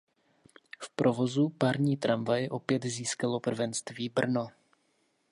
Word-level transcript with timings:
V 0.81 0.89
provozu 0.89 1.49
parní 1.49 1.97
tramvaje 1.97 2.49
opět 2.49 2.85
získalo 2.85 3.39
prvenství 3.39 4.09
Brno. 4.09 4.47